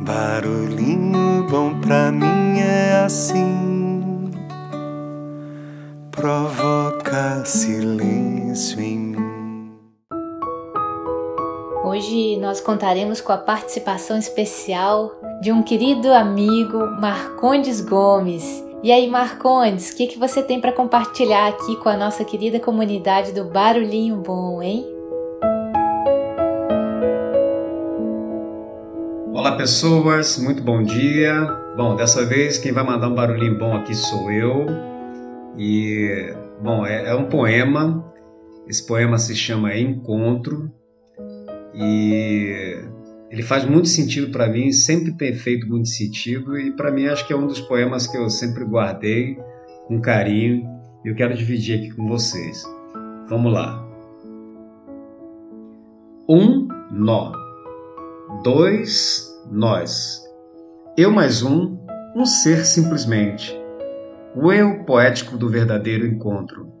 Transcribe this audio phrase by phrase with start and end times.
[0.00, 4.30] Barulhinho bom pra mim é assim,
[6.12, 9.72] provoca silêncio em mim.
[11.84, 15.10] Hoje nós contaremos com a participação especial
[15.42, 18.64] de um querido amigo, Marcondes Gomes.
[18.84, 22.60] E aí, Marcondes, o que, que você tem para compartilhar aqui com a nossa querida
[22.60, 24.97] comunidade do Barulhinho Bom, hein?
[29.38, 31.44] Olá pessoas, muito bom dia.
[31.76, 34.66] Bom, dessa vez quem vai mandar um barulhinho bom aqui sou eu.
[35.56, 38.04] E, bom, é, é um poema.
[38.66, 40.68] Esse poema se chama Encontro.
[41.72, 42.82] E
[43.30, 46.58] ele faz muito sentido para mim, sempre tem feito muito sentido.
[46.58, 49.38] E para mim acho que é um dos poemas que eu sempre guardei
[49.86, 50.68] com carinho.
[51.04, 52.64] E eu quero dividir aqui com vocês.
[53.28, 53.86] Vamos lá.
[56.28, 57.32] Um nó.
[58.42, 60.22] Dois nós.
[60.96, 61.78] Eu mais um,
[62.14, 63.58] um ser simplesmente.
[64.34, 66.72] O eu poético do verdadeiro encontro.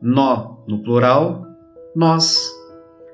[0.00, 1.44] Nó no plural,
[1.94, 2.38] nós.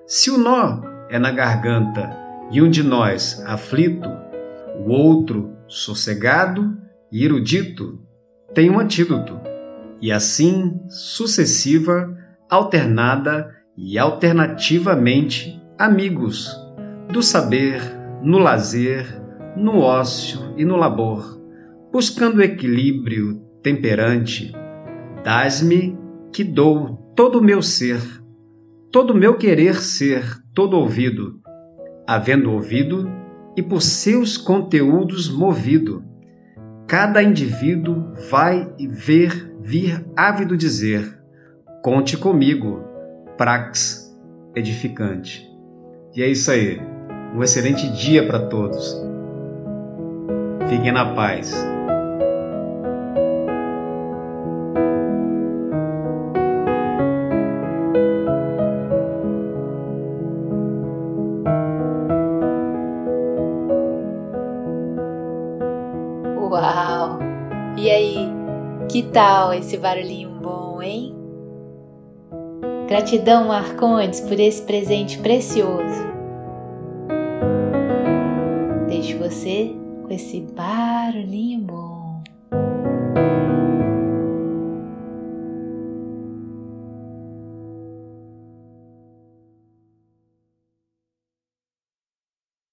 [0.07, 2.11] Se o nó é na garganta
[2.51, 4.09] e um de nós aflito,
[4.85, 6.77] o outro sossegado
[7.11, 7.99] e erudito,
[8.53, 9.41] tem um antídoto.
[10.01, 12.15] E assim, sucessiva,
[12.51, 16.55] alternada e alternativamente, amigos
[17.09, 19.07] do saber no lazer,
[19.57, 21.41] no ócio e no labor,
[21.93, 24.53] buscando equilíbrio temperante.
[25.25, 25.99] Dás-me
[26.33, 28.01] que dou todo o meu ser,
[28.91, 31.41] todo o meu querer ser, todo ouvido,
[32.07, 33.11] havendo ouvido
[33.57, 36.05] e por seus conteúdos movido.
[36.87, 41.19] Cada indivíduo vai ver, vir ávido dizer:
[41.83, 42.85] Conte comigo,
[43.37, 44.15] prax
[44.55, 45.49] edificante.
[46.15, 46.92] E é isso aí.
[47.35, 49.01] Um excelente dia para todos.
[50.69, 51.51] Fiquem na paz.
[66.37, 67.19] Uau!
[67.79, 68.29] E aí,
[68.91, 71.17] que tal esse barulhinho bom, hein?
[72.87, 76.12] Gratidão, Marcondes, por esse presente precioso
[79.11, 81.82] você com esse barulhinho bom.